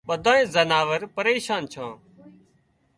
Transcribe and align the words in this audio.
ٻڌانئي 0.07 0.43
زناور 0.53 1.01
پريشان 1.15 1.61
ڇان 1.71 1.91